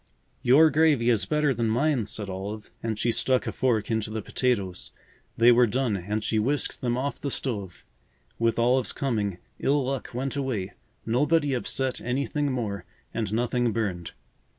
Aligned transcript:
"Your 0.41 0.71
gravy 0.71 1.11
is 1.11 1.27
better 1.27 1.53
than 1.53 1.69
mine," 1.69 2.07
said 2.07 2.27
Olive 2.27 2.71
and 2.81 2.97
she 2.97 3.11
stuck 3.11 3.45
a 3.45 3.51
fork 3.51 3.91
into 3.91 4.09
the 4.09 4.23
potatoes. 4.23 4.89
They 5.37 5.51
were 5.51 5.67
done 5.67 5.95
and 5.95 6.23
she 6.23 6.39
whisked 6.39 6.81
them 6.81 6.97
off 6.97 7.19
the 7.21 7.29
stove. 7.29 7.85
With 8.39 8.57
Olive's 8.57 8.93
coming, 8.93 9.37
ill 9.59 9.85
luck 9.85 10.09
went 10.11 10.35
away. 10.35 10.73
Nobody 11.05 11.53
upset 11.53 12.01
anything 12.01 12.51
more, 12.51 12.83
and 13.13 13.31
nothing 13.31 13.71
burned. 13.71 14.13